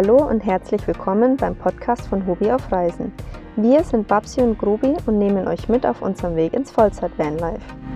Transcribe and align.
Hallo 0.00 0.28
und 0.28 0.46
herzlich 0.46 0.86
willkommen 0.86 1.36
beim 1.36 1.56
Podcast 1.56 2.06
von 2.06 2.24
Hobby 2.24 2.52
auf 2.52 2.70
Reisen. 2.70 3.12
Wir 3.56 3.82
sind 3.82 4.06
Babsi 4.06 4.40
und 4.42 4.56
Grubi 4.56 4.94
und 5.06 5.18
nehmen 5.18 5.48
euch 5.48 5.68
mit 5.68 5.84
auf 5.84 6.02
unserem 6.02 6.36
Weg 6.36 6.52
ins 6.52 6.70
Vollzeit-Vanlife. 6.70 7.87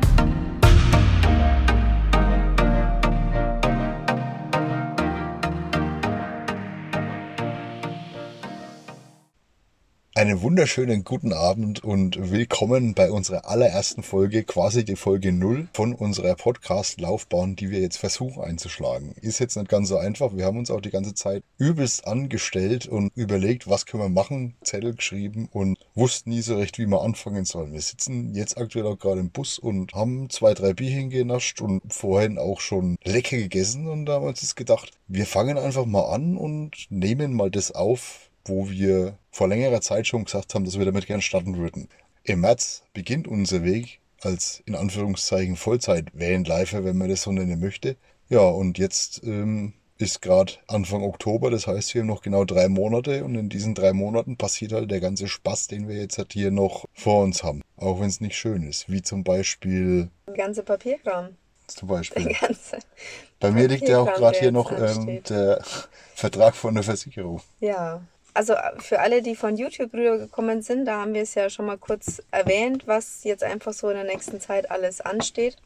Einen 10.23 10.41
wunderschönen 10.41 11.03
guten 11.03 11.33
Abend 11.33 11.83
und 11.83 12.31
willkommen 12.31 12.95
bei 12.95 13.11
unserer 13.11 13.49
allerersten 13.49 14.05
Folge, 14.05 14.45
quasi 14.45 14.85
die 14.85 14.95
Folge 14.95 15.33
null 15.33 15.67
von 15.73 15.97
unserer 15.97 16.37
Podcast-Laufbahn, 16.37 17.57
die 17.57 17.73
wir 17.73 17.81
jetzt 17.81 17.97
versuchen 17.97 18.41
einzuschlagen. 18.41 19.17
Ist 19.21 19.41
jetzt 19.41 19.57
nicht 19.57 19.69
ganz 19.69 19.89
so 19.89 19.97
einfach. 19.97 20.37
Wir 20.37 20.45
haben 20.45 20.59
uns 20.59 20.71
auch 20.71 20.81
die 20.81 20.93
ganze 20.93 21.15
Zeit 21.15 21.43
übelst 21.59 22.07
angestellt 22.07 22.87
und 22.87 23.11
überlegt, 23.17 23.69
was 23.69 23.85
können 23.85 24.05
wir 24.05 24.11
machen, 24.11 24.55
Zettel 24.63 24.95
geschrieben 24.95 25.49
und 25.51 25.77
wussten 25.97 26.31
nie 26.31 26.43
so 26.43 26.55
recht, 26.55 26.79
wie 26.79 26.87
wir 26.87 27.03
anfangen 27.03 27.45
sollen. 27.45 27.73
Wir 27.73 27.83
sitzen 27.83 28.33
jetzt 28.37 28.57
aktuell 28.57 28.87
auch 28.87 29.01
gerade 29.01 29.19
im 29.19 29.31
Bus 29.31 29.59
und 29.59 29.93
haben 29.93 30.31
zwei, 30.31 30.55
drei 30.55 30.73
Bierchen 30.73 31.11
genascht 31.11 31.61
und 31.61 31.83
vorhin 31.93 32.39
auch 32.39 32.61
schon 32.61 32.97
lecker 33.03 33.39
gegessen 33.39 33.89
und 33.89 34.07
da 34.07 34.13
haben 34.13 34.23
wir 34.23 34.29
uns 34.29 34.55
gedacht, 34.55 34.93
wir 35.09 35.27
fangen 35.27 35.59
einfach 35.59 35.85
mal 35.85 36.15
an 36.15 36.37
und 36.37 36.87
nehmen 36.91 37.35
mal 37.35 37.51
das 37.51 37.73
auf, 37.73 38.31
wo 38.45 38.71
wir 38.71 39.19
vor 39.31 39.49
längerer 39.49 39.81
Zeit 39.81 40.07
schon 40.07 40.25
gesagt 40.25 40.55
haben, 40.55 40.65
dass 40.65 40.79
wir 40.79 40.85
damit 40.85 41.07
gern 41.07 41.23
starten 41.23 41.57
würden. 41.57 41.89
Im 42.25 42.41
März 42.41 42.83
beginnt 42.93 43.27
unser 43.27 43.65
Weg 43.65 44.01
als 44.21 44.63
in 44.67 44.75
Anführungszeichen 44.75 45.57
Vollzeit-Vanlifer, 45.57 46.85
wenn 46.85 46.99
man 46.99 47.09
das 47.09 47.23
so 47.23 47.33
nennen 47.33 47.59
möchte. 47.61 47.97
Ja, 48.29 48.41
und 48.41 48.79
jetzt 48.79 49.23
ähm, 49.25 49.75
ist 49.99 50.23
gerade 50.23 50.55
Anfang 50.67 51.03
Oktober, 51.03 51.51
das 51.51 51.67
heißt, 51.67 51.95
wir 51.95 52.03
haben 52.03 52.09
noch 52.09 52.23
genau 52.23 52.45
drei 52.45 52.69
Monate 52.69 53.25
und 53.25 53.35
in 53.35 53.49
diesen 53.49 53.75
drei 53.75 53.93
Monaten 53.93 54.37
passiert 54.37 54.73
halt 54.73 54.91
der 54.91 55.01
ganze 55.01 55.29
Spaß, 55.29 55.69
den 55.69 55.89
wir 55.89 55.97
jetzt 55.97 56.19
halt 56.19 56.33
hier 56.33 56.51
noch 56.51 56.87
vor 56.93 57.23
uns 57.23 57.43
haben. 57.43 57.63
Auch 57.77 58.01
wenn 58.01 58.09
es 58.09 58.21
nicht 58.21 58.37
schön 58.37 58.63
ist, 58.63 58.91
wie 58.91 59.03
zum 59.03 59.25
Beispiel... 59.25 60.11
Der 60.27 60.35
ganze 60.35 60.63
Papierkram. 60.63 61.37
Zum 61.67 61.89
Beispiel. 61.89 62.25
Der 62.25 62.35
ganze 62.35 62.79
Bei 63.41 63.51
mir 63.51 63.69
liegt 63.69 63.89
ja 63.89 64.01
auch 64.01 64.13
gerade 64.13 64.39
hier 64.39 64.53
noch 64.53 64.73
ähm, 64.73 65.23
der 65.29 65.63
Vertrag 66.15 66.55
von 66.55 66.75
der 66.75 66.85
Versicherung. 66.85 67.41
Ja, 67.61 68.03
also 68.35 68.55
äh, 68.55 68.79
für 68.79 69.01
alle, 69.01 69.23
die 69.23 69.37
von 69.37 69.57
YouTube 69.57 69.93
rübergekommen 69.93 70.63
sind, 70.63 70.87
da 70.87 71.01
haben 71.01 71.15
wir 71.15 71.23
es 71.23 71.35
ja 71.35 71.51
schon 71.51 71.67
mal 71.67 71.79
kurz 71.79 72.23
erwähnt, 72.31 72.87
was 72.87 73.25
jetzt 73.25 73.45
einfach 73.45 73.73
so 73.73 73.89
in 73.89 73.97
der 73.97 74.05
nächsten 74.05 74.41
Zeit 74.41 74.71
alles 74.71 75.01
ansteht. 75.01 75.57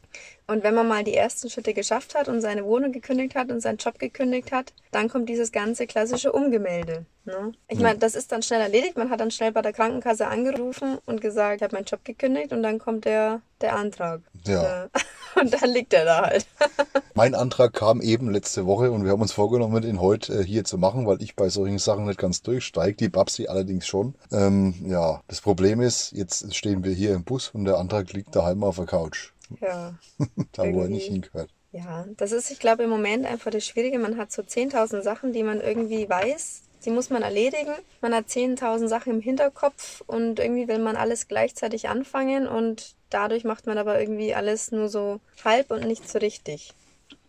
Und 0.47 0.63
wenn 0.63 0.75
man 0.75 0.87
mal 0.87 1.03
die 1.03 1.15
ersten 1.15 1.49
Schritte 1.49 1.73
geschafft 1.73 2.15
hat 2.15 2.27
und 2.27 2.41
seine 2.41 2.65
Wohnung 2.65 2.91
gekündigt 2.91 3.35
hat 3.35 3.51
und 3.51 3.59
seinen 3.59 3.77
Job 3.77 3.99
gekündigt 3.99 4.51
hat, 4.51 4.73
dann 4.91 5.09
kommt 5.09 5.29
dieses 5.29 5.51
ganze 5.51 5.87
klassische 5.87 6.31
Umgemelde. 6.31 7.05
Ne? 7.25 7.51
Ich 7.67 7.79
meine, 7.79 7.99
das 7.99 8.15
ist 8.15 8.31
dann 8.31 8.41
schnell 8.41 8.61
erledigt. 8.61 8.97
Man 8.97 9.09
hat 9.09 9.19
dann 9.19 9.31
schnell 9.31 9.51
bei 9.51 9.61
der 9.61 9.73
Krankenkasse 9.73 10.27
angerufen 10.27 10.97
und 11.05 11.19
gesagt, 11.19 11.57
ich 11.57 11.63
habe 11.63 11.75
meinen 11.75 11.85
Job 11.85 12.03
gekündigt 12.05 12.53
und 12.53 12.63
dann 12.63 12.79
kommt 12.79 13.05
der, 13.05 13.41
der 13.59 13.75
Antrag. 13.75 14.21
Ja. 14.45 14.87
Und 15.39 15.53
dann 15.53 15.69
liegt 15.69 15.93
er 15.93 16.05
da 16.05 16.21
halt. 16.21 16.47
mein 17.13 17.35
Antrag 17.35 17.73
kam 17.73 18.01
eben 18.01 18.31
letzte 18.31 18.65
Woche 18.65 18.91
und 18.91 19.03
wir 19.03 19.11
haben 19.11 19.21
uns 19.21 19.33
vorgenommen, 19.33 19.81
den 19.81 20.01
heute 20.01 20.39
äh, 20.39 20.43
hier 20.43 20.63
zu 20.63 20.77
machen, 20.77 21.05
weil 21.05 21.21
ich 21.21 21.35
bei 21.35 21.49
solchen 21.49 21.79
Sachen 21.79 22.05
nicht 22.05 22.19
ganz 22.19 22.41
durchsteige. 22.41 22.95
Die 22.97 23.09
Babsi 23.09 23.47
allerdings 23.47 23.87
schon. 23.87 24.15
Ähm, 24.31 24.73
ja, 24.85 25.21
das 25.27 25.41
Problem 25.41 25.81
ist, 25.81 26.11
jetzt 26.13 26.55
stehen 26.55 26.83
wir 26.83 26.93
hier 26.93 27.13
im 27.13 27.23
Bus 27.23 27.49
und 27.49 27.65
der 27.65 27.77
Antrag 27.77 28.11
liegt 28.13 28.35
daheim 28.35 28.63
auf 28.63 28.77
der 28.77 28.85
Couch. 28.85 29.33
Ja. 29.61 29.95
da, 30.53 30.63
wo 30.73 30.81
er 30.81 30.89
nicht 30.89 31.07
hingehört. 31.07 31.49
Ja, 31.71 32.05
das 32.15 32.31
ist, 32.31 32.49
ich 32.49 32.59
glaube, 32.59 32.83
im 32.83 32.89
Moment 32.89 33.25
einfach 33.25 33.51
das 33.51 33.65
Schwierige. 33.65 33.99
Man 33.99 34.17
hat 34.17 34.31
so 34.31 34.41
10.000 34.41 35.01
Sachen, 35.01 35.33
die 35.33 35.43
man 35.43 35.61
irgendwie 35.61 36.09
weiß, 36.09 36.63
die 36.85 36.91
muss 36.91 37.09
man 37.09 37.23
erledigen. 37.23 37.73
Man 38.01 38.13
hat 38.13 38.27
10.000 38.27 38.87
Sachen 38.87 39.13
im 39.13 39.21
Hinterkopf 39.21 40.03
und 40.07 40.39
irgendwie 40.39 40.67
will 40.67 40.79
man 40.79 40.95
alles 40.95 41.27
gleichzeitig 41.27 41.89
anfangen 41.89 42.47
und 42.47 42.95
dadurch 43.09 43.43
macht 43.43 43.65
man 43.65 43.77
aber 43.77 43.99
irgendwie 43.99 44.35
alles 44.35 44.71
nur 44.71 44.89
so 44.89 45.19
halb 45.43 45.71
und 45.71 45.85
nicht 45.85 46.09
so 46.09 46.19
richtig. 46.19 46.73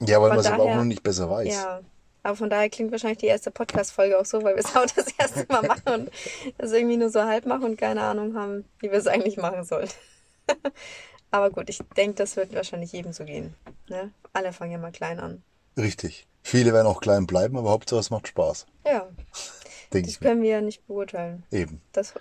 Ja, 0.01 0.21
weil 0.21 0.31
man 0.31 0.39
es 0.41 0.47
aber 0.47 0.65
auch 0.65 0.75
noch 0.75 0.85
nicht 0.85 1.03
besser 1.03 1.31
weiß. 1.31 1.49
Ja, 1.49 1.81
aber 2.23 2.37
von 2.37 2.51
daher 2.51 2.69
klingt 2.69 2.93
wahrscheinlich 2.93 3.19
die 3.19 3.27
erste 3.27 3.51
Podcast-Folge 3.51 4.19
auch 4.19 4.25
so, 4.25 4.43
weil 4.43 4.55
wir 4.55 4.65
es 4.65 4.77
auch 4.77 4.87
das 4.87 5.13
erste 5.19 5.47
Mal 5.49 5.63
machen 5.67 5.95
und 5.95 6.11
es 6.59 6.73
irgendwie 6.73 6.97
nur 6.97 7.11
so 7.11 7.23
halb 7.23 7.47
machen 7.47 7.65
und 7.65 7.77
keine 7.77 8.03
Ahnung 8.03 8.35
haben, 8.37 8.65
wie 8.81 8.91
wir 8.91 8.99
es 8.99 9.07
eigentlich 9.07 9.37
machen 9.37 9.65
sollen. 9.65 9.89
Aber 11.31 11.51
gut, 11.51 11.69
ich 11.69 11.79
denke, 11.97 12.17
das 12.17 12.37
wird 12.37 12.55
wahrscheinlich 12.55 12.93
jedem 12.93 13.13
so 13.13 13.25
gehen. 13.25 13.55
Ne? 13.89 14.11
Alle 14.33 14.53
fangen 14.53 14.73
ja 14.73 14.79
mal 14.79 14.93
klein 14.93 15.21
an. 15.21 15.43
Richtig. 15.77 16.27
Viele 16.49 16.73
werden 16.73 16.87
auch 16.87 17.03
klein 17.03 17.27
bleiben, 17.27 17.59
aber 17.59 17.69
Hauptsache 17.69 18.01
es 18.01 18.09
macht 18.09 18.27
Spaß. 18.27 18.65
Ja. 18.87 19.07
Denk 19.93 20.07
das 20.07 20.19
können 20.19 20.41
wir 20.41 20.49
ja 20.49 20.61
nicht 20.63 20.87
beurteilen. 20.87 21.43
Eben. 21.51 21.83
Das 21.93 22.15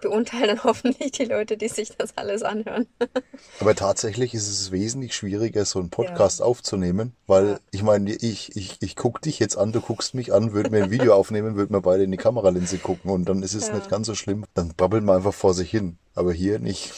beurteilen 0.00 0.46
dann 0.46 0.64
hoffentlich 0.64 1.10
die 1.10 1.24
Leute, 1.24 1.56
die 1.56 1.66
sich 1.66 1.96
das 1.96 2.16
alles 2.16 2.44
anhören. 2.44 2.86
Aber 3.58 3.74
tatsächlich 3.74 4.34
ist 4.34 4.48
es 4.48 4.70
wesentlich 4.70 5.16
schwieriger, 5.16 5.64
so 5.64 5.80
einen 5.80 5.90
Podcast 5.90 6.38
ja. 6.38 6.44
aufzunehmen, 6.44 7.16
weil 7.26 7.46
ja. 7.48 7.58
ich 7.72 7.82
meine, 7.82 8.12
ich, 8.12 8.54
ich, 8.54 8.76
ich 8.80 8.94
gucke 8.94 9.20
dich 9.20 9.40
jetzt 9.40 9.56
an, 9.56 9.72
du 9.72 9.80
guckst 9.80 10.14
mich 10.14 10.32
an, 10.32 10.52
würden 10.52 10.72
wir 10.72 10.84
ein 10.84 10.90
Video 10.92 11.14
aufnehmen, 11.16 11.56
würden 11.56 11.74
wir 11.74 11.82
beide 11.82 12.04
in 12.04 12.12
die 12.12 12.18
Kameralinse 12.18 12.78
gucken 12.78 13.10
und 13.10 13.28
dann 13.28 13.42
ist 13.42 13.54
es 13.54 13.66
ja. 13.66 13.74
nicht 13.74 13.90
ganz 13.90 14.06
so 14.06 14.14
schlimm. 14.14 14.44
Dann 14.54 14.74
babbeln 14.76 15.04
wir 15.06 15.16
einfach 15.16 15.34
vor 15.34 15.54
sich 15.54 15.72
hin. 15.72 15.98
Aber 16.14 16.32
hier 16.32 16.60
nicht. 16.60 16.92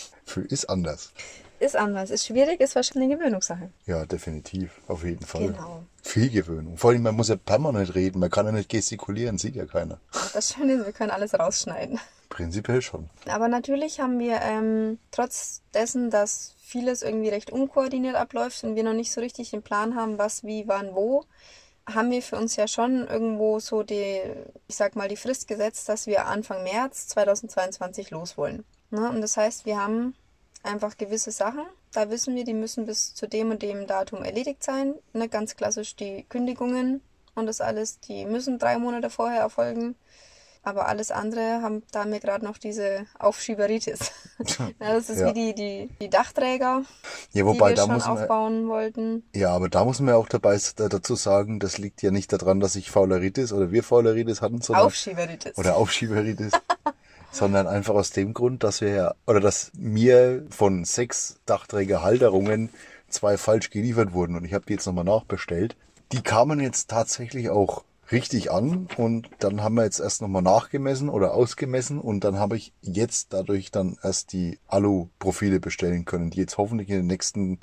Ist 0.50 0.68
anders. 0.68 1.14
Ist 1.60 1.76
anders. 1.76 2.10
Ist 2.10 2.26
schwierig, 2.26 2.60
ist 2.60 2.76
wahrscheinlich 2.76 3.10
eine 3.10 3.18
Gewöhnungssache. 3.18 3.70
Ja, 3.86 4.06
definitiv. 4.06 4.80
Auf 4.86 5.04
jeden 5.04 5.24
Fall. 5.24 5.48
Genau. 5.48 5.82
Viel 6.02 6.30
Gewöhnung. 6.30 6.76
Vor 6.76 6.90
allem, 6.90 7.02
man 7.02 7.16
muss 7.16 7.28
ja 7.28 7.36
permanent 7.36 7.94
reden. 7.94 8.20
Man 8.20 8.30
kann 8.30 8.46
ja 8.46 8.52
nicht 8.52 8.68
gestikulieren, 8.68 9.38
sieht 9.38 9.56
ja 9.56 9.66
keiner. 9.66 9.98
Das 10.32 10.54
Schöne 10.54 10.74
ist, 10.74 10.86
wir 10.86 10.92
können 10.92 11.10
alles 11.10 11.38
rausschneiden. 11.38 11.98
Prinzipiell 12.28 12.82
schon. 12.82 13.10
Aber 13.28 13.48
natürlich 13.48 14.00
haben 14.00 14.18
wir, 14.18 14.40
ähm, 14.42 14.98
trotz 15.10 15.62
dessen, 15.74 16.10
dass 16.10 16.54
vieles 16.60 17.02
irgendwie 17.02 17.30
recht 17.30 17.50
unkoordiniert 17.50 18.14
abläuft 18.14 18.62
und 18.64 18.76
wir 18.76 18.84
noch 18.84 18.92
nicht 18.92 19.10
so 19.10 19.20
richtig 19.20 19.50
den 19.50 19.62
Plan 19.62 19.96
haben, 19.96 20.18
was, 20.18 20.44
wie, 20.44 20.68
wann, 20.68 20.94
wo, 20.94 21.24
haben 21.86 22.10
wir 22.10 22.22
für 22.22 22.36
uns 22.36 22.56
ja 22.56 22.68
schon 22.68 23.06
irgendwo 23.06 23.58
so 23.60 23.82
die, 23.82 24.20
ich 24.66 24.76
sag 24.76 24.94
mal, 24.94 25.08
die 25.08 25.16
Frist 25.16 25.48
gesetzt, 25.48 25.88
dass 25.88 26.06
wir 26.06 26.26
Anfang 26.26 26.62
März 26.62 27.08
2022 27.08 28.10
los 28.10 28.36
wollen. 28.36 28.64
Ne? 28.90 29.08
Und 29.08 29.22
das 29.22 29.36
heißt, 29.36 29.64
wir 29.64 29.80
haben 29.80 30.14
einfach 30.62 30.96
gewisse 30.96 31.30
Sachen, 31.30 31.62
da 31.92 32.10
wissen 32.10 32.34
wir, 32.34 32.44
die 32.44 32.54
müssen 32.54 32.86
bis 32.86 33.14
zu 33.14 33.26
dem 33.26 33.50
und 33.50 33.62
dem 33.62 33.86
Datum 33.86 34.22
erledigt 34.22 34.62
sein. 34.62 34.94
Ne? 35.12 35.28
Ganz 35.28 35.56
klassisch 35.56 35.96
die 35.96 36.24
Kündigungen 36.28 37.00
und 37.34 37.46
das 37.46 37.60
alles, 37.60 38.00
die 38.00 38.26
müssen 38.26 38.58
drei 38.58 38.78
Monate 38.78 39.10
vorher 39.10 39.40
erfolgen. 39.40 39.94
Aber 40.64 40.86
alles 40.86 41.10
andere 41.10 41.62
haben, 41.62 41.82
da 41.92 42.00
haben 42.00 42.12
wir 42.12 42.20
gerade 42.20 42.44
noch 42.44 42.58
diese 42.58 43.06
Aufschieberitis. 43.18 44.10
ja, 44.58 44.68
das 44.78 45.08
ist 45.08 45.20
ja. 45.20 45.28
wie 45.28 45.32
die, 45.32 45.54
die, 45.54 45.88
die 46.00 46.10
Dachträger, 46.10 46.82
ja, 47.32 47.46
wobei, 47.46 47.72
die 47.72 47.80
wir 47.80 47.86
da 47.86 48.00
schon 48.00 48.12
aufbauen 48.12 48.62
man, 48.62 48.68
wollten. 48.68 49.22
Ja, 49.34 49.52
aber 49.52 49.70
da 49.70 49.84
muss 49.84 50.00
man 50.00 50.10
ja 50.10 50.16
auch 50.16 50.28
dabei 50.28 50.58
dazu 50.76 51.14
sagen, 51.14 51.58
das 51.58 51.78
liegt 51.78 52.02
ja 52.02 52.10
nicht 52.10 52.32
daran, 52.32 52.60
dass 52.60 52.76
ich 52.76 52.90
Fauleritis 52.90 53.52
oder 53.52 53.70
wir 53.70 53.82
Fauleritis 53.82 54.42
hatten, 54.42 54.60
sondern 54.60 54.84
Aufschieberitis. 54.84 55.56
Oder 55.56 55.76
Aufschieberitis. 55.76 56.52
Sondern 57.30 57.66
einfach 57.66 57.94
aus 57.94 58.10
dem 58.10 58.34
Grund, 58.34 58.64
dass 58.64 58.80
wir 58.80 59.14
oder 59.26 59.40
dass 59.40 59.70
mir 59.74 60.46
von 60.50 60.84
sechs 60.84 61.40
Dachträgerhalterungen 61.46 62.70
zwei 63.08 63.36
falsch 63.36 63.70
geliefert 63.70 64.12
wurden 64.12 64.36
und 64.36 64.44
ich 64.44 64.54
habe 64.54 64.66
die 64.66 64.74
jetzt 64.74 64.86
nochmal 64.86 65.04
nachbestellt. 65.04 65.76
Die 66.12 66.22
kamen 66.22 66.60
jetzt 66.60 66.88
tatsächlich 66.88 67.50
auch 67.50 67.84
richtig 68.10 68.50
an 68.50 68.88
und 68.96 69.28
dann 69.38 69.62
haben 69.62 69.74
wir 69.74 69.84
jetzt 69.84 70.00
erst 70.00 70.22
nochmal 70.22 70.42
nachgemessen 70.42 71.08
oder 71.10 71.34
ausgemessen 71.34 72.00
und 72.00 72.24
dann 72.24 72.38
habe 72.38 72.56
ich 72.56 72.72
jetzt 72.80 73.32
dadurch 73.32 73.70
dann 73.70 73.98
erst 74.02 74.32
die 74.32 74.58
Alu-Profile 74.68 75.60
bestellen 75.60 76.04
können, 76.04 76.30
die 76.30 76.40
jetzt 76.40 76.56
hoffentlich 76.56 76.88
in 76.88 76.96
den 76.96 77.06
nächsten 77.06 77.60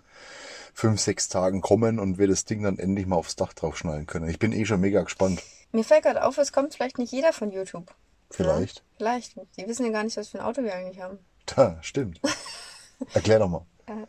fünf, 0.74 1.00
sechs 1.00 1.30
Tagen 1.30 1.62
kommen 1.62 2.00
und 2.00 2.18
wir 2.18 2.28
das 2.28 2.46
Ding 2.46 2.62
dann 2.64 2.78
endlich 2.78 3.08
mal 3.08 3.16
aufs 3.16 3.36
Dach 3.36 3.54
draufschneiden 3.54 4.06
können. 4.08 4.30
Ich 4.30 4.40
bin 4.40 4.52
eh 4.52 4.66
schon 4.66 4.82
mega 4.82 5.02
gespannt. 5.02 5.42
Mir 5.72 5.84
fällt 5.84 6.04
gerade 6.04 6.24
auf, 6.24 6.38
es 6.38 6.52
kommt 6.52 6.76
vielleicht 6.76 7.00
nicht 7.00 7.12
jeder 7.12 7.34
von 7.34 7.52
YouTube. 7.52 7.94
Vielleicht. 8.30 8.78
Ja, 8.78 8.84
vielleicht. 8.98 9.36
Die 9.58 9.68
wissen 9.68 9.86
ja 9.86 9.92
gar 9.92 10.04
nicht, 10.04 10.18
was 10.18 10.30
für 10.30 10.40
ein 10.40 10.46
Auto 10.46 10.64
wir 10.64 10.74
eigentlich 10.74 11.02
haben. 11.02 11.20
Da, 11.46 11.78
stimmt. 11.82 12.20
Erklär 13.14 13.40
doch 13.40 13.50
mal. 13.50 13.66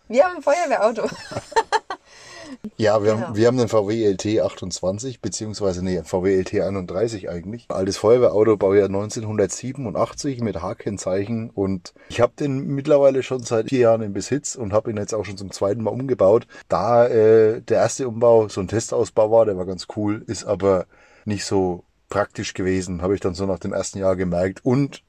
Wir 0.08 0.24
haben 0.24 0.36
ein 0.36 0.42
Feuerwehrauto. 0.42 1.02
ja, 2.78 3.02
wir, 3.02 3.12
genau. 3.12 3.26
haben, 3.26 3.36
wir 3.36 3.46
haben 3.46 3.58
einen 3.58 3.68
VW 3.68 4.06
LT 4.06 4.40
28, 4.40 5.20
beziehungsweise 5.20 5.84
nee, 5.84 6.02
VW 6.02 6.34
LT 6.40 6.60
31 6.60 7.28
eigentlich. 7.28 7.66
Altes 7.68 7.98
Feuerwehrauto, 7.98 8.56
Baujahr 8.56 8.86
1987 8.86 10.40
mit 10.40 10.62
H-Kennzeichen 10.62 11.50
und 11.50 11.92
ich 12.08 12.22
habe 12.22 12.32
den 12.38 12.66
mittlerweile 12.68 13.22
schon 13.22 13.42
seit 13.42 13.68
vier 13.68 13.80
Jahren 13.80 14.00
in 14.00 14.14
Besitz 14.14 14.56
und 14.56 14.72
habe 14.72 14.90
ihn 14.90 14.96
jetzt 14.96 15.14
auch 15.14 15.26
schon 15.26 15.36
zum 15.36 15.50
zweiten 15.50 15.82
Mal 15.82 15.90
umgebaut. 15.90 16.46
Da 16.68 17.06
äh, 17.06 17.60
der 17.60 17.78
erste 17.78 18.08
Umbau 18.08 18.48
so 18.48 18.62
ein 18.62 18.68
Testausbau 18.68 19.30
war, 19.30 19.44
der 19.44 19.58
war 19.58 19.66
ganz 19.66 19.86
cool, 19.96 20.24
ist 20.26 20.44
aber 20.44 20.86
nicht 21.26 21.44
so 21.44 21.84
praktisch 22.08 22.54
gewesen, 22.54 23.02
habe 23.02 23.14
ich 23.14 23.20
dann 23.20 23.34
so 23.34 23.46
nach 23.46 23.58
dem 23.58 23.72
ersten 23.72 23.98
Jahr 23.98 24.16
gemerkt. 24.16 24.64
Und 24.64 25.02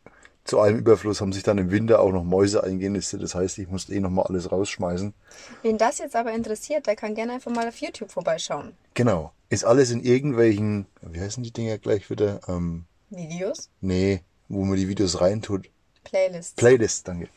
zu 0.44 0.60
allem 0.60 0.78
Überfluss 0.78 1.22
haben 1.22 1.34
sich 1.34 1.44
dann 1.44 1.58
im 1.58 1.72
Winter 1.72 2.00
auch 2.00 2.12
noch 2.12 2.24
Mäuse 2.24 2.64
eingenistet. 2.64 3.22
Das 3.22 3.36
heißt, 3.36 3.58
ich 3.58 3.68
musste 3.68 3.94
eh 3.94 4.00
nochmal 4.00 4.26
alles 4.28 4.52
rausschmeißen. 4.52 5.14
Wen 5.62 5.78
das 5.78 5.98
jetzt 6.00 6.16
aber 6.16 6.34
interessiert, 6.34 6.88
der 6.88 6.96
kann 6.96 7.16
gerne 7.16 7.34
einfach 7.34 7.52
mal 7.52 7.68
auf 7.68 7.78
YouTube 7.78 8.12
vorbeischauen. 8.12 8.74
Genau. 8.94 9.34
Ist 9.50 9.66
alles 9.66 9.92
in 9.92 10.02
irgendwelchen, 10.02 10.88
wie 11.02 11.22
heißen 11.22 11.44
die 11.44 11.52
Dinger 11.52 11.78
gleich 11.78 12.10
wieder? 12.10 12.42
Ähm, 12.48 12.86
Videos, 13.10 13.70
nee, 13.80 14.22
wo 14.50 14.66
man 14.66 14.76
die 14.76 14.90
Videos 14.90 15.22
reintut. 15.22 15.70
Playlists. 16.04 16.56
Playlists, 16.56 17.04
danke. 17.04 17.30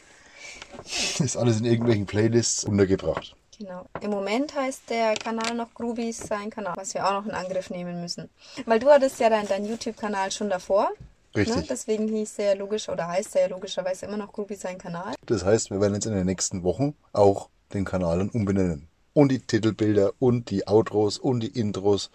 Ist 1.19 1.37
alles 1.37 1.59
in 1.59 1.65
irgendwelchen 1.65 2.07
Playlists 2.07 2.65
untergebracht. 2.65 3.37
Genau. 3.61 3.85
Im 4.01 4.11
Moment 4.11 4.55
heißt 4.55 4.89
der 4.89 5.15
Kanal 5.17 5.55
noch 5.55 5.75
Groovies 5.75 6.17
sein 6.17 6.49
Kanal, 6.49 6.73
was 6.77 6.95
wir 6.95 7.07
auch 7.07 7.13
noch 7.13 7.27
in 7.27 7.33
Angriff 7.33 7.69
nehmen 7.69 8.01
müssen. 8.01 8.31
Weil 8.65 8.79
du 8.79 8.89
hattest 8.91 9.21
ja 9.21 9.29
deinen 9.29 9.49
dein 9.49 9.67
YouTube-Kanal 9.67 10.33
schon 10.33 10.49
davor. 10.49 10.89
Ne? 11.35 11.43
Richtig. 11.43 11.69
Deswegen 11.69 12.09
hieß 12.09 12.37
der 12.37 12.47
ja 12.47 12.55
logisch 12.55 12.89
oder 12.89 13.07
heißt 13.07 13.35
der 13.35 13.43
ja 13.43 13.49
logischerweise 13.49 14.07
immer 14.07 14.17
noch 14.17 14.33
Groovies 14.33 14.63
sein 14.63 14.79
Kanal. 14.79 15.15
Das 15.27 15.45
heißt, 15.45 15.71
wir 15.71 15.79
werden 15.81 15.93
jetzt 15.95 16.07
in 16.07 16.15
den 16.15 16.25
nächsten 16.25 16.63
Wochen 16.63 16.95
auch 17.13 17.51
den 17.75 17.85
Kanal 17.85 18.19
dann 18.19 18.31
umbenennen. 18.31 18.89
Und 19.13 19.29
die 19.31 19.41
Titelbilder 19.41 20.13
und 20.21 20.49
die 20.51 20.67
Outros 20.67 21.19
und 21.19 21.41
die 21.41 21.49
Intros. 21.59 22.11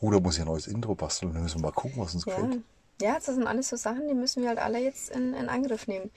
Oh, 0.00 0.10
da 0.10 0.18
muss 0.18 0.34
ich 0.34 0.40
ein 0.40 0.46
neues 0.48 0.66
Intro 0.66 0.96
basteln. 0.96 1.32
Da 1.32 1.40
müssen 1.40 1.60
wir 1.60 1.68
mal 1.68 1.72
gucken, 1.72 2.02
was 2.02 2.14
uns 2.14 2.24
Ja. 2.24 2.34
gefällt. 2.34 2.62
ja, 3.00 3.14
das 3.14 3.26
sind 3.26 3.46
alles 3.46 3.68
so 3.68 3.76
Sachen, 3.76 4.08
die 4.08 4.14
müssen 4.14 4.42
wir 4.42 4.48
halt 4.48 4.58
alle 4.58 4.80
jetzt 4.80 5.10
in, 5.10 5.32
in 5.34 5.48
Angriff 5.48 5.86
nehmen. 5.86 6.10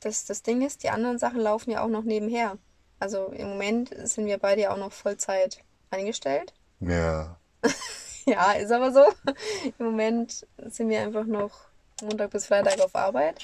Das, 0.00 0.26
das 0.26 0.42
Ding 0.42 0.64
ist, 0.64 0.82
die 0.84 0.90
anderen 0.90 1.18
Sachen 1.18 1.40
laufen 1.40 1.70
ja 1.72 1.82
auch 1.82 1.88
noch 1.88 2.04
nebenher. 2.04 2.56
Also 2.98 3.26
im 3.26 3.48
Moment 3.50 3.90
sind 4.08 4.26
wir 4.26 4.38
beide 4.38 4.62
ja 4.62 4.72
auch 4.72 4.78
noch 4.78 4.92
Vollzeit 4.92 5.62
eingestellt. 5.90 6.52
Ja. 6.80 7.38
Ja, 8.28 8.54
ist 8.54 8.72
aber 8.72 8.90
so. 8.90 9.04
Im 9.78 9.86
Moment 9.86 10.44
sind 10.66 10.88
wir 10.88 11.00
einfach 11.00 11.24
noch 11.26 11.52
Montag 12.02 12.30
bis 12.30 12.46
Freitag 12.46 12.80
auf 12.80 12.96
Arbeit. 12.96 13.36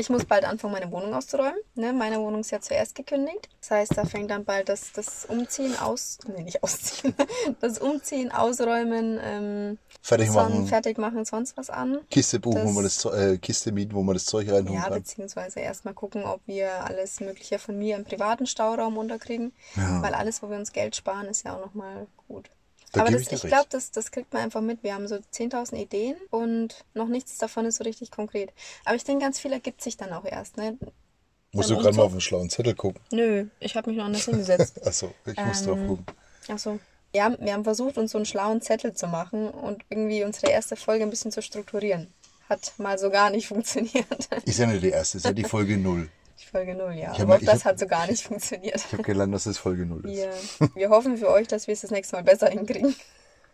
Ich 0.00 0.10
muss 0.10 0.24
bald 0.24 0.44
anfangen, 0.44 0.72
meine 0.72 0.92
Wohnung 0.92 1.12
auszuräumen. 1.12 1.58
Ne? 1.74 1.92
Meine 1.92 2.20
Wohnung 2.20 2.40
ist 2.42 2.52
ja 2.52 2.60
zuerst 2.60 2.94
gekündigt. 2.94 3.48
Das 3.60 3.72
heißt, 3.72 3.96
da 3.96 4.04
fängt 4.04 4.30
dann 4.30 4.44
bald 4.44 4.68
das, 4.68 4.92
das 4.92 5.24
Umziehen 5.24 5.76
aus... 5.76 6.18
Nee, 6.28 6.44
nicht 6.44 6.62
ausziehen. 6.62 7.14
Das 7.60 7.78
Umziehen, 7.80 8.30
Ausräumen, 8.30 9.18
ähm, 9.20 9.78
Fertig 10.00 10.30
machen. 10.30 10.66
fertig 10.68 10.98
machen, 10.98 11.24
sonst 11.24 11.56
was 11.56 11.68
an. 11.68 11.98
Kiste 12.10 12.38
buchen, 12.38 12.64
wo 12.64 12.70
man 12.70 12.84
das 12.84 13.02
Das- 13.02 13.12
äh, 13.12 13.38
Kiste 13.38 13.72
mieten, 13.72 13.94
wo 13.94 14.02
man 14.04 14.14
das 14.14 14.24
Zeug 14.26 14.48
reinholen 14.48 14.74
Ja, 14.74 14.84
kann. 14.84 14.94
beziehungsweise 14.94 15.58
erstmal 15.60 15.94
gucken, 15.94 16.24
ob 16.24 16.40
wir 16.46 16.84
alles 16.84 17.18
Mögliche 17.18 17.58
von 17.58 17.76
mir 17.76 17.96
im 17.96 18.04
privaten 18.04 18.46
Stauraum 18.46 18.96
unterkriegen. 18.98 19.52
Ja. 19.74 20.00
Weil 20.00 20.14
alles, 20.14 20.42
wo 20.44 20.48
wir 20.48 20.58
uns 20.58 20.72
Geld 20.72 20.94
sparen, 20.94 21.26
ist 21.26 21.44
ja 21.44 21.56
auch 21.56 21.60
nochmal 21.64 22.06
gut. 22.28 22.50
Da 22.92 23.02
Aber 23.02 23.10
das, 23.10 23.30
ich 23.30 23.42
glaube, 23.42 23.66
das, 23.70 23.90
das 23.90 24.10
kriegt 24.10 24.32
man 24.32 24.42
einfach 24.42 24.60
mit. 24.62 24.82
Wir 24.82 24.94
haben 24.94 25.06
so 25.08 25.16
10.000 25.16 25.76
Ideen 25.76 26.16
und 26.30 26.84
noch 26.94 27.08
nichts 27.08 27.36
davon 27.38 27.66
ist 27.66 27.76
so 27.76 27.84
richtig 27.84 28.10
konkret. 28.10 28.52
Aber 28.84 28.96
ich 28.96 29.04
denke, 29.04 29.24
ganz 29.24 29.38
viel 29.38 29.52
ergibt 29.52 29.82
sich 29.82 29.96
dann 29.96 30.12
auch 30.12 30.24
erst. 30.24 30.56
Ne? 30.56 30.78
Musst 31.52 31.70
du 31.70 31.76
gerade 31.76 31.96
mal 31.96 32.04
auf 32.04 32.12
den 32.12 32.20
schlauen 32.20 32.48
Zettel 32.50 32.74
gucken. 32.74 33.00
Nö, 33.12 33.46
ich 33.60 33.76
habe 33.76 33.90
mich 33.90 33.98
noch 33.98 34.06
anders 34.06 34.24
hingesetzt. 34.24 34.80
Achso, 34.86 35.12
ich 35.26 35.36
muss 35.38 35.62
drauf 35.64 35.78
Ähm, 35.78 35.88
gucken. 35.88 36.06
Achso. 36.48 36.78
Ja, 37.14 37.34
wir 37.40 37.52
haben 37.54 37.64
versucht, 37.64 37.96
uns 37.96 38.12
so 38.12 38.18
einen 38.18 38.26
schlauen 38.26 38.60
Zettel 38.60 38.92
zu 38.94 39.06
machen 39.06 39.48
und 39.48 39.82
irgendwie 39.88 40.24
unsere 40.24 40.52
erste 40.52 40.76
Folge 40.76 41.04
ein 41.04 41.10
bisschen 41.10 41.32
zu 41.32 41.40
strukturieren. 41.42 42.12
Hat 42.48 42.72
mal 42.78 42.98
so 42.98 43.10
gar 43.10 43.30
nicht 43.30 43.48
funktioniert. 43.48 44.06
Ist 44.44 44.58
ja 44.58 44.66
nicht 44.66 44.82
die 44.82 44.90
erste, 44.90 45.18
ist 45.18 45.24
ja 45.24 45.32
die 45.32 45.44
Folge 45.44 45.76
0. 45.78 46.08
Die 46.40 46.46
Folge 46.46 46.74
0, 46.74 46.92
ja. 46.94 47.12
Ich 47.14 47.20
Aber 47.20 47.36
auch 47.36 47.40
das 47.40 47.64
hab- 47.64 47.72
hat 47.72 47.78
so 47.80 47.86
gar 47.86 48.06
nicht 48.06 48.22
funktioniert. 48.26 48.76
Ich 48.76 48.92
habe 48.92 49.02
gelernt, 49.02 49.34
dass 49.34 49.46
es 49.46 49.58
Folge 49.58 49.84
0 49.86 50.06
ist. 50.08 50.60
Wir, 50.60 50.70
wir 50.74 50.90
hoffen 50.90 51.16
für 51.16 51.28
euch, 51.30 51.48
dass 51.48 51.66
wir 51.66 51.74
es 51.74 51.80
das 51.80 51.90
nächste 51.90 52.16
Mal 52.16 52.22
besser 52.22 52.48
hinkriegen. 52.48 52.94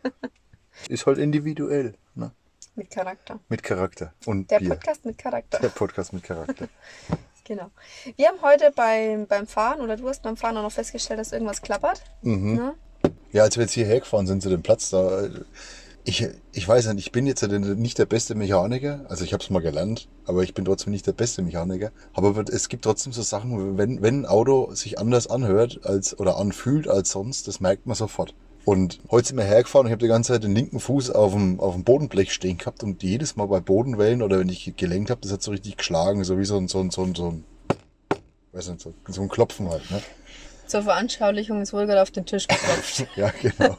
Ist 0.89 1.07
halt 1.07 1.19
individuell, 1.19 1.95
ne? 2.15 2.33
Mit 2.75 2.91
Charakter. 2.91 3.39
Mit 3.49 3.63
Charakter. 3.63 4.13
Und 4.27 4.51
Der 4.51 4.59
Bier. 4.59 4.71
Podcast 4.71 5.05
mit 5.05 5.17
Charakter. 5.17 5.61
Der 5.61 5.69
Podcast 5.69 6.13
mit 6.13 6.23
Charakter. 6.25 6.69
Genau. 7.47 7.71
Wir 8.17 8.29
haben 8.29 8.41
heute 8.41 8.73
beim, 8.75 9.27
beim 9.27 9.47
Fahren, 9.47 9.83
oder 9.83 9.99
du 9.99 10.09
hast 10.09 10.23
beim 10.23 10.35
Fahren 10.39 10.57
auch 10.57 10.63
noch 10.63 10.73
festgestellt, 10.73 11.21
dass 11.21 11.31
irgendwas 11.31 11.61
klappert. 11.61 12.03
Mhm. 12.23 12.55
Ne? 12.55 12.75
Ja, 13.33 13.43
als 13.43 13.59
wir 13.59 13.65
jetzt 13.65 13.75
hierher 13.75 14.01
gefahren 14.01 14.27
sind 14.27 14.43
zu 14.43 14.49
dem 14.49 14.63
Platz 14.63 14.89
da, 14.89 15.25
äh, 15.27 15.31
ich, 16.05 16.29
ich 16.53 16.69
weiß 16.69 16.87
nicht, 16.89 17.07
ich 17.07 17.13
bin 17.13 17.27
jetzt 17.27 17.43
nicht 17.43 17.99
der 17.99 18.05
beste 18.05 18.35
Mechaniker, 18.35 19.07
also 19.09 19.25
ich 19.25 19.33
habe 19.33 19.43
es 19.43 19.49
mal 19.49 19.63
gelernt, 19.63 20.09
aber 20.27 20.43
ich 20.43 20.53
bin 20.53 20.65
trotzdem 20.65 20.93
nicht 20.93 21.07
der 21.07 21.13
beste 21.13 21.41
Mechaniker. 21.41 21.93
Aber 22.13 22.45
es 22.53 22.69
gibt 22.69 22.85
trotzdem 22.85 23.13
so 23.13 23.23
Sachen, 23.23 23.79
wenn, 23.79 24.03
wenn 24.03 24.21
ein 24.21 24.27
Auto 24.27 24.75
sich 24.75 24.99
anders 24.99 25.27
anhört 25.27 25.81
als 25.85 26.19
oder 26.19 26.37
anfühlt 26.37 26.89
als 26.89 27.11
sonst, 27.11 27.49
das 27.49 27.61
merkt 27.61 27.87
man 27.87 27.97
sofort. 27.97 28.35
Und 28.67 29.01
heute 29.11 29.29
sind 29.29 29.37
wir 29.37 29.45
hergefahren 29.45 29.87
und 29.87 29.91
ich 29.91 29.93
habe 29.93 30.05
die 30.05 30.09
ganze 30.09 30.33
Zeit 30.33 30.45
den 30.45 30.55
linken 30.55 30.81
Fuß 30.81 31.11
auf 31.11 31.33
dem, 31.33 31.61
auf 31.61 31.75
dem 31.75 31.85
Bodenblech 31.85 32.33
stehen 32.33 32.59
gehabt 32.59 32.83
und 32.83 33.03
jedes 33.03 33.37
Mal 33.37 33.47
bei 33.47 33.61
Bodenwellen 33.61 34.23
oder 34.23 34.39
wenn 34.39 34.49
ich 34.49 34.75
gelenkt 34.77 35.11
habe, 35.11 35.21
das 35.23 35.33
hat 35.33 35.43
so 35.43 35.51
richtig 35.51 35.79
geschlagen, 35.79 36.25
so 36.25 36.39
wie 36.39 36.45
so 36.45 36.57
ein, 36.57 36.69
so 36.69 36.81
ein, 36.81 36.91
so 36.91 37.03
ein, 37.03 37.15
so 37.15 37.29
ein 37.29 37.45
weiß 38.53 38.69
nicht, 38.69 38.81
so, 38.81 38.95
so 39.09 39.23
ein 39.23 39.29
Klopfen 39.29 39.69
halt, 39.69 39.91
ne? 39.91 40.03
Zur 40.67 40.83
Veranschaulichung 40.83 41.61
ist 41.61 41.73
wohl 41.73 41.87
gerade 41.87 42.03
auf 42.03 42.11
den 42.11 42.27
Tisch 42.27 42.49
geklopft. 42.49 43.07
Ja, 43.17 43.31
genau. 43.41 43.77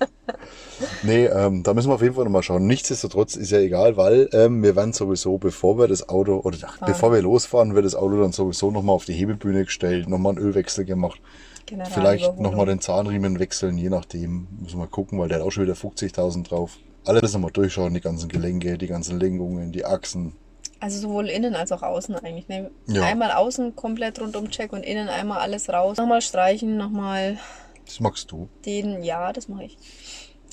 nee, 1.04 1.26
ähm, 1.26 1.64
da 1.64 1.74
müssen 1.74 1.90
wir 1.90 1.96
auf 1.96 2.02
jeden 2.02 2.16
Fall 2.16 2.26
nochmal 2.26 2.44
schauen. 2.44 2.68
Nichtsdestotrotz 2.68 3.36
ist 3.36 3.52
ja 3.52 3.60
egal, 3.60 3.98
weil 3.98 4.30
ähm, 4.34 4.62
wir 4.64 4.76
werden 4.76 4.94
sowieso, 4.94 5.38
bevor 5.38 5.78
wir 5.78 5.88
das 5.88 6.08
Auto, 6.10 6.40
oder 6.40 6.58
ach, 6.62 6.80
bevor 6.86 7.12
wir 7.12 7.22
losfahren, 7.22 7.76
wird 7.76 7.86
das 7.86 7.96
Auto 7.96 8.20
dann 8.22 8.32
sowieso 8.32 8.72
nochmal 8.72 8.96
auf 8.96 9.06
die 9.06 9.14
Hebebühne 9.14 9.66
gestellt, 9.66 10.08
nochmal 10.08 10.36
einen 10.36 10.46
Ölwechsel 10.46 10.86
gemacht. 10.86 11.20
Vielleicht 11.68 11.96
Generalüberholung. 11.96 12.44
nochmal 12.44 12.66
den 12.68 12.80
Zahnriemen 12.80 13.40
wechseln, 13.40 13.78
je 13.78 13.90
nachdem. 13.90 14.48
Müssen 14.62 14.80
wir 14.80 14.88
gucken, 14.88 15.18
weil 15.20 15.30
der 15.30 15.40
hat 15.40 15.46
auch 15.46 15.52
schon 15.52 15.64
wieder 15.64 15.74
50.000 15.74 16.48
drauf. 16.48 16.78
Alles 17.06 17.34
nochmal 17.34 17.52
durchschauen, 17.52 17.94
die 17.94 18.02
ganzen 18.02 18.30
Gelenke, 18.30 18.78
die 18.78 18.88
ganzen 18.88 19.20
Lenkungen, 19.20 19.72
die 19.72 19.86
Achsen. 19.86 20.34
Also 20.80 21.00
sowohl 21.00 21.30
innen 21.30 21.56
als 21.56 21.72
auch 21.72 21.82
außen 21.82 22.16
eigentlich. 22.16 22.48
Ne? 22.48 22.72
Ja. 22.88 23.04
Einmal 23.04 23.32
außen 23.32 23.76
komplett 23.76 24.20
rundum 24.20 24.50
check 24.50 24.74
und 24.74 24.84
innen 24.84 25.10
einmal 25.10 25.40
alles 25.40 25.70
raus. 25.70 25.98
Nochmal 25.98 26.22
streichen, 26.22 26.78
nochmal 26.78 27.38
Das 27.86 28.00
magst 28.00 28.32
du. 28.32 28.50
den, 28.66 29.04
ja, 29.04 29.34
das 29.34 29.48
mache 29.48 29.64
ich. 29.66 29.78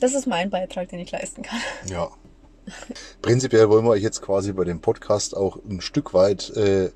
Das 0.01 0.15
ist 0.15 0.27
mein 0.27 0.51
Beitrag, 0.51 0.89
den 0.89 1.01
ich 1.01 1.11
leisten 1.11 1.43
kann. 1.43 1.59
Ja. 1.91 2.09
Prinzipiell 3.23 3.69
wollen 3.69 3.85
wir 3.85 3.91
euch 3.91 4.03
jetzt 4.03 4.23
quasi 4.23 4.53
bei 4.53 4.63
dem 4.65 4.81
Podcast 4.81 5.37
auch 5.37 5.59
ein 5.69 5.81
Stück 5.81 6.15
weit, 6.15 6.51
äh, 6.57 6.91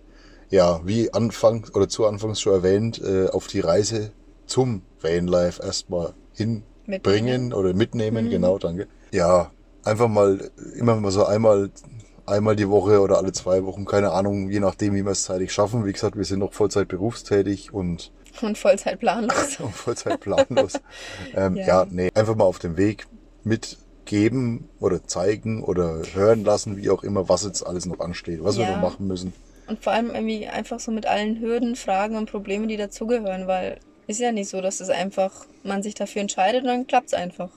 ja, 0.49 0.81
wie 0.85 1.13
anfangs 1.13 1.75
oder 1.75 1.89
zu 1.89 2.07
Anfangs 2.07 2.41
schon 2.41 2.53
erwähnt, 2.53 3.03
äh, 3.03 3.29
auf 3.29 3.49
die 3.49 3.59
Reise 3.61 4.13
zum 4.47 4.83
Vanlife 5.01 5.61
erstmal 5.61 6.15
hinbringen 6.35 6.63
Mitnehmen. 6.87 7.53
oder 7.53 7.75
mitnehmen, 7.75 8.31
genau, 8.31 8.59
danke. 8.59 8.87
Ja, 9.11 9.51
einfach 9.83 10.07
mal, 10.09 10.51
immer 10.77 10.95
mal 10.97 11.11
so 11.11 11.25
einmal, 11.25 11.71
einmal 12.27 12.57
die 12.57 12.69
Woche 12.69 13.01
oder 13.01 13.19
alle 13.19 13.33
zwei 13.33 13.65
Wochen, 13.65 13.85
keine 13.85 14.11
Ahnung, 14.13 14.51
je 14.51 14.61
nachdem, 14.61 14.95
wie 14.95 15.05
wir 15.05 15.13
es 15.13 15.23
zeitig 15.25 15.53
schaffen. 15.53 15.85
Wie 15.87 15.93
gesagt, 15.93 16.17
wir 16.17 16.25
sind 16.25 16.41
noch 16.41 16.53
Vollzeit 16.53 16.89
berufstätig 16.89 17.73
und 17.73 18.13
Und 18.43 18.59
Vollzeit 18.59 18.99
planlos. 19.01 19.57
und 19.61 19.75
Vollzeit 19.75 20.21
planlos. 20.21 20.75
ähm, 21.35 21.57
Ja. 21.57 21.67
ja. 21.67 21.87
nee, 21.91 22.11
einfach 22.15 22.35
mal 22.37 22.45
auf 22.45 22.59
dem 22.59 22.77
Weg 22.77 23.07
mitgeben 23.45 24.69
oder 24.81 25.07
zeigen 25.07 25.63
oder 25.63 26.03
hören 26.15 26.45
lassen, 26.45 26.77
wie 26.77 26.91
auch 26.91 27.03
immer, 27.03 27.29
was 27.29 27.45
jetzt 27.45 27.67
alles 27.67 27.87
noch 27.87 28.01
ansteht, 28.01 28.43
was 28.45 28.57
wir 28.59 28.65
Ja. 28.65 28.73
noch 28.73 28.81
machen 28.81 29.07
müssen. 29.07 29.33
Und 29.69 29.83
vor 29.83 29.93
allem 29.95 30.11
irgendwie 30.11 30.47
einfach 30.47 30.79
so 30.79 30.93
mit 30.93 31.07
allen 31.07 31.41
Hürden, 31.41 31.75
Fragen 31.77 32.17
und 32.17 32.31
Problemen, 32.31 32.69
die 32.69 32.77
dazugehören, 32.77 33.47
weil 33.47 33.79
ist 34.07 34.21
ja 34.21 34.31
nicht 34.31 34.49
so, 34.49 34.61
dass 34.61 34.79
es 34.81 34.89
einfach, 34.91 35.33
man 35.65 35.83
sich 35.83 35.95
dafür 35.95 36.21
entscheidet 36.23 36.63
und 36.63 36.69
dann 36.69 36.87
klappt's 36.87 37.15
einfach. 37.15 37.51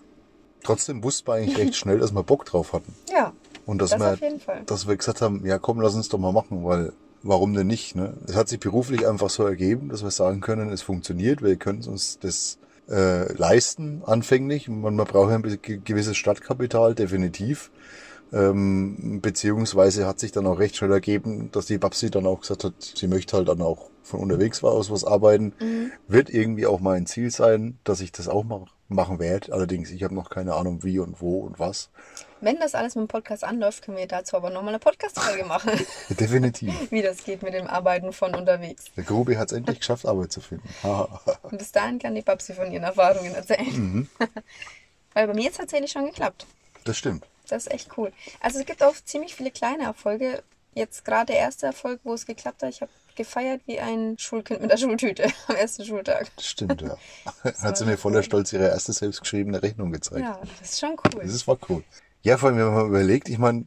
Trotzdem 0.63 1.03
wussten 1.03 1.27
wir 1.27 1.33
eigentlich 1.35 1.57
recht 1.59 1.75
schnell, 1.75 1.99
dass 1.99 2.11
wir 2.11 2.23
Bock 2.23 2.45
drauf 2.45 2.73
hatten. 2.73 2.95
Ja, 3.11 3.33
Und 3.69 3.83
dass 3.83 3.91
das 3.91 4.19
wir, 4.19 4.63
dass 4.65 4.87
wir 4.87 4.97
gesagt 4.97 5.21
haben, 5.21 5.45
ja 5.45 5.59
komm, 5.59 5.79
lass 5.79 5.93
uns 5.93 6.09
doch 6.09 6.17
mal 6.17 6.31
machen, 6.31 6.65
weil 6.65 6.91
warum 7.21 7.53
denn 7.53 7.67
nicht? 7.67 7.95
Ne? 7.95 8.17
Es 8.25 8.35
hat 8.35 8.49
sich 8.49 8.59
beruflich 8.59 9.07
einfach 9.07 9.29
so 9.29 9.45
ergeben, 9.45 9.89
dass 9.89 10.01
wir 10.01 10.09
sagen 10.09 10.41
können, 10.41 10.71
es 10.71 10.81
funktioniert, 10.81 11.43
wir 11.43 11.55
können 11.55 11.83
uns 11.83 12.17
das 12.17 12.57
äh, 12.89 13.31
leisten 13.33 14.01
anfänglich. 14.03 14.69
Man, 14.69 14.95
man 14.95 15.05
braucht 15.05 15.29
ja 15.29 15.35
ein 15.35 15.83
gewisses 15.83 16.17
Stadtkapital, 16.17 16.95
definitiv. 16.95 17.69
Ähm, 18.33 19.19
beziehungsweise 19.21 20.07
hat 20.07 20.19
sich 20.19 20.31
dann 20.31 20.47
auch 20.47 20.57
recht 20.57 20.75
schnell 20.75 20.91
ergeben, 20.91 21.51
dass 21.51 21.67
die 21.67 21.77
Babsi 21.77 22.09
dann 22.09 22.25
auch 22.25 22.41
gesagt 22.41 22.63
hat, 22.63 22.73
sie 22.79 23.07
möchte 23.07 23.37
halt 23.37 23.49
dann 23.49 23.61
auch 23.61 23.91
von 24.01 24.19
unterwegs 24.19 24.63
aus 24.63 24.89
was 24.89 25.03
arbeiten. 25.03 25.53
Wird 26.07 26.31
irgendwie 26.31 26.65
auch 26.65 26.79
mein 26.79 27.05
Ziel 27.05 27.29
sein, 27.29 27.77
dass 27.83 28.01
ich 28.01 28.11
das 28.11 28.27
auch 28.29 28.43
mach, 28.43 28.65
machen 28.89 29.19
werde. 29.19 29.53
Allerdings, 29.53 29.91
ich 29.91 30.03
habe 30.03 30.13
noch 30.15 30.29
keine 30.29 30.53
Ahnung 30.55 30.83
wie 30.83 30.99
und 30.99 31.21
wo 31.21 31.39
und 31.39 31.59
was. 31.59 31.89
Wenn 32.41 32.57
das 32.59 32.73
alles 32.75 32.95
mit 32.95 33.03
dem 33.03 33.07
Podcast 33.07 33.43
anläuft, 33.43 33.83
können 33.83 33.97
wir 33.97 34.07
dazu 34.07 34.35
aber 34.37 34.49
nochmal 34.49 34.69
eine 34.69 34.79
Podcast-Folge 34.79 35.45
machen, 35.45 35.71
Definitiv. 36.09 36.73
wie 36.91 37.01
das 37.01 37.23
geht 37.23 37.43
mit 37.43 37.53
dem 37.53 37.67
Arbeiten 37.67 38.13
von 38.13 38.33
unterwegs. 38.33 38.85
Der 38.95 39.03
Grubi 39.03 39.35
hat 39.35 39.51
es 39.51 39.57
endlich 39.57 39.79
geschafft, 39.79 40.05
Arbeit 40.05 40.31
zu 40.31 40.41
finden. 40.41 40.67
Und 41.43 41.57
bis 41.57 41.71
dahin 41.71 41.99
kann 41.99 42.15
die 42.15 42.21
Babsi 42.21 42.53
von 42.53 42.71
ihren 42.71 42.83
Erfahrungen 42.83 43.33
erzählen. 43.35 43.67
Mhm. 43.73 44.09
Weil 45.13 45.27
bei 45.27 45.33
mir 45.33 45.45
hat 45.45 45.51
es 45.51 45.57
tatsächlich 45.57 45.91
schon 45.91 46.05
geklappt. 46.05 46.45
das 46.85 46.97
stimmt. 46.97 47.25
Das 47.47 47.65
ist 47.65 47.73
echt 47.73 47.89
cool. 47.97 48.11
Also 48.41 48.59
es 48.59 48.65
gibt 48.65 48.83
auch 48.83 48.93
ziemlich 49.05 49.35
viele 49.35 49.49
kleine 49.51 49.83
Erfolge. 49.83 50.43
Jetzt 50.75 51.03
gerade 51.03 51.33
der 51.33 51.37
erste 51.41 51.65
Erfolg, 51.65 51.99
wo 52.03 52.13
es 52.13 52.27
geklappt 52.27 52.61
hat. 52.61 52.69
Ich 52.69 52.81
habe 52.81 52.91
gefeiert 53.19 53.61
wie 53.67 53.79
ein 53.79 54.17
Schulkind 54.17 54.61
mit 54.61 54.71
der 54.71 54.77
Schultüte 54.77 55.25
am 55.47 55.55
ersten 55.55 55.85
Schultag. 55.85 56.31
Stimmt, 56.39 56.81
ja. 56.81 56.97
Hat 57.61 57.77
sie 57.77 57.85
mir 57.85 57.97
voller. 57.97 58.23
Stolz 58.23 58.51
ihre 58.53 58.67
erste 58.69 58.93
selbstgeschriebene 58.93 59.61
Rechnung 59.61 59.91
gezeigt. 59.91 60.21
Ja, 60.21 60.39
das 60.59 60.71
ist 60.71 60.79
schon 60.79 60.91
cool. 60.91 61.21
Das 61.21 61.33
ist 61.33 61.47
war 61.47 61.57
cool. 61.69 61.83
Ja, 62.23 62.37
vor 62.37 62.49
allem, 62.49 62.57
wenn 62.57 62.65
man 62.65 62.73
mal 62.75 62.87
überlegt, 62.87 63.29
ich 63.29 63.37
meine, 63.37 63.65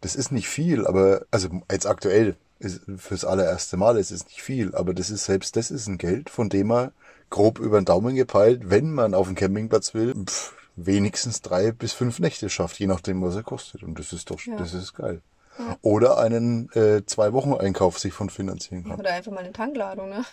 Das 0.00 0.16
ist 0.16 0.32
nicht 0.32 0.48
viel, 0.48 0.86
aber, 0.86 1.22
also 1.30 1.48
jetzt 1.70 1.86
aktuell, 1.86 2.34
ist, 2.58 2.80
fürs 2.98 3.24
allererste 3.24 3.76
Mal 3.76 3.96
ist 3.98 4.10
es 4.10 4.24
nicht 4.26 4.42
viel, 4.42 4.74
aber 4.74 4.94
das 4.94 5.10
ist, 5.10 5.24
selbst 5.24 5.54
das 5.56 5.70
ist 5.70 5.86
ein 5.88 5.98
Geld, 5.98 6.28
von 6.30 6.48
dem 6.48 6.68
man 6.68 6.90
grob 7.30 7.58
über 7.60 7.80
den 7.80 7.84
Daumen 7.84 8.14
gepeilt, 8.16 8.62
wenn 8.64 8.92
man 8.92 9.14
auf 9.14 9.26
den 9.26 9.36
Campingplatz 9.36 9.94
will, 9.94 10.14
pff, 10.26 10.54
wenigstens 10.76 11.40
drei 11.40 11.70
bis 11.72 11.92
fünf 11.92 12.18
Nächte 12.18 12.48
schafft, 12.50 12.78
je 12.78 12.86
nachdem, 12.86 13.22
was 13.22 13.34
er 13.36 13.42
kostet. 13.42 13.82
Und 13.82 13.98
das 13.98 14.12
ist 14.12 14.30
doch, 14.30 14.40
Ja. 14.44 14.56
das 14.56 14.74
ist 14.74 14.94
geil. 14.94 15.20
Ja. 15.58 15.76
Oder 15.82 16.18
einen 16.18 16.70
äh, 16.72 17.04
zwei 17.06 17.32
Wochen 17.32 17.52
Einkauf 17.54 17.98
sich 17.98 18.12
von 18.12 18.30
finanzieren 18.30 18.84
kann. 18.84 18.98
Oder 18.98 19.12
einfach 19.12 19.32
mal 19.32 19.40
eine 19.44 19.52
Tankladung, 19.52 20.08
ne? 20.10 20.24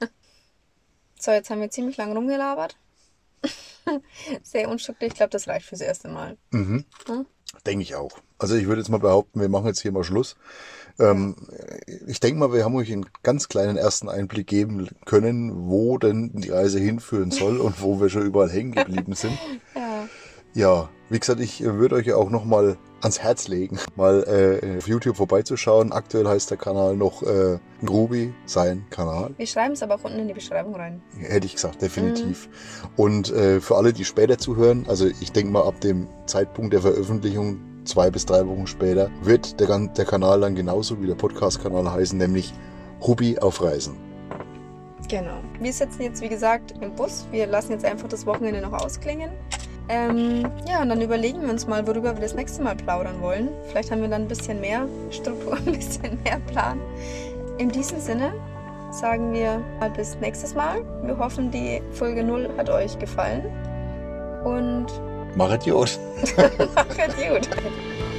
So, 1.18 1.32
jetzt 1.32 1.50
haben 1.50 1.60
wir 1.60 1.68
ziemlich 1.68 1.98
lang 1.98 2.12
rumgelabert. 2.12 2.78
Sehr 4.42 4.70
unstrukturiert. 4.70 5.12
Ich 5.12 5.16
glaube, 5.18 5.30
das 5.30 5.48
reicht 5.48 5.66
fürs 5.66 5.82
erste 5.82 6.08
Mal. 6.08 6.38
Mhm. 6.50 6.86
Hm? 7.06 7.26
Denke 7.66 7.82
ich 7.82 7.94
auch. 7.94 8.12
Also 8.38 8.54
ich 8.54 8.66
würde 8.66 8.80
jetzt 8.80 8.88
mal 8.88 9.00
behaupten, 9.00 9.40
wir 9.40 9.50
machen 9.50 9.66
jetzt 9.66 9.80
hier 9.80 9.92
mal 9.92 10.04
Schluss. 10.04 10.36
Ähm, 10.98 11.36
ich 12.06 12.20
denke 12.20 12.38
mal, 12.38 12.52
wir 12.52 12.64
haben 12.64 12.74
euch 12.76 12.92
einen 12.92 13.06
ganz 13.22 13.48
kleinen 13.48 13.76
ersten 13.76 14.08
Einblick 14.08 14.46
geben 14.46 14.88
können, 15.04 15.68
wo 15.68 15.98
denn 15.98 16.32
die 16.34 16.50
Reise 16.50 16.78
hinführen 16.78 17.30
soll 17.30 17.58
und 17.58 17.82
wo 17.82 18.00
wir 18.00 18.08
schon 18.08 18.26
überall 18.26 18.50
hängen 18.50 18.72
geblieben 18.72 19.14
sind. 19.14 19.36
Ja. 20.54 20.88
Wie 21.08 21.18
gesagt, 21.18 21.40
ich 21.40 21.60
äh, 21.60 21.74
würde 21.74 21.96
euch 21.96 22.06
ja 22.06 22.14
auch 22.14 22.30
noch 22.30 22.44
mal 22.44 22.76
ans 23.02 23.18
Herz 23.18 23.48
legen, 23.48 23.78
mal 23.96 24.22
äh, 24.62 24.78
auf 24.78 24.86
YouTube 24.86 25.16
vorbeizuschauen. 25.16 25.90
Aktuell 25.92 26.28
heißt 26.28 26.50
der 26.50 26.56
Kanal 26.56 26.96
noch 26.96 27.22
äh, 27.24 27.58
Ruby, 27.88 28.32
sein 28.46 28.84
Kanal. 28.90 29.34
Wir 29.36 29.46
schreiben 29.46 29.72
es 29.72 29.82
aber 29.82 29.96
auch 29.96 30.04
unten 30.04 30.20
in 30.20 30.28
die 30.28 30.34
Beschreibung 30.34 30.76
rein. 30.76 31.02
Hätte 31.18 31.46
ich 31.46 31.54
gesagt, 31.54 31.82
definitiv. 31.82 32.48
Und 32.96 33.32
äh, 33.32 33.60
für 33.60 33.76
alle, 33.76 33.92
die 33.92 34.04
später 34.04 34.38
zuhören, 34.38 34.84
also 34.88 35.06
ich 35.06 35.32
denke 35.32 35.50
mal 35.50 35.64
ab 35.64 35.80
dem 35.80 36.06
Zeitpunkt 36.26 36.72
der 36.72 36.82
Veröffentlichung, 36.82 37.60
zwei 37.84 38.10
bis 38.10 38.24
drei 38.26 38.46
Wochen 38.46 38.68
später, 38.68 39.10
wird 39.22 39.58
der, 39.58 39.78
der 39.78 40.04
Kanal 40.04 40.40
dann 40.42 40.54
genauso 40.54 41.02
wie 41.02 41.08
der 41.08 41.16
Podcast-Kanal 41.16 41.90
heißen, 41.90 42.16
nämlich 42.16 42.52
Ruby 43.00 43.36
auf 43.38 43.62
Reisen. 43.62 43.96
Genau. 45.08 45.40
Wir 45.58 45.72
sitzen 45.72 46.02
jetzt, 46.02 46.22
wie 46.22 46.28
gesagt, 46.28 46.74
im 46.80 46.94
Bus. 46.94 47.26
Wir 47.32 47.48
lassen 47.48 47.72
jetzt 47.72 47.84
einfach 47.84 48.06
das 48.06 48.26
Wochenende 48.26 48.60
noch 48.60 48.72
ausklingen. 48.72 49.30
Ähm, 49.88 50.50
ja, 50.68 50.82
und 50.82 50.88
dann 50.88 51.00
überlegen 51.00 51.42
wir 51.42 51.50
uns 51.50 51.66
mal, 51.66 51.86
worüber 51.86 52.14
wir 52.14 52.20
das 52.20 52.34
nächste 52.34 52.62
Mal 52.62 52.76
plaudern 52.76 53.20
wollen. 53.20 53.48
Vielleicht 53.68 53.90
haben 53.90 54.02
wir 54.02 54.08
dann 54.08 54.22
ein 54.22 54.28
bisschen 54.28 54.60
mehr 54.60 54.86
Struktur, 55.10 55.54
ein 55.66 55.72
bisschen 55.72 56.18
mehr 56.22 56.38
Plan. 56.46 56.80
In 57.58 57.68
diesem 57.70 58.00
Sinne 58.00 58.32
sagen 58.90 59.32
wir 59.32 59.62
mal 59.78 59.90
bis 59.90 60.16
nächstes 60.20 60.54
Mal. 60.54 60.84
Wir 61.04 61.18
hoffen, 61.18 61.50
die 61.50 61.82
Folge 61.92 62.22
0 62.22 62.50
hat 62.56 62.70
euch 62.70 62.98
gefallen. 62.98 63.44
Und 64.44 64.86
Machet 65.36 65.64
Jod! 65.64 65.98
macht 66.74 66.96
gut. 66.96 67.48